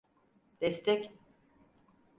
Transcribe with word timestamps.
Destek. 0.61 1.11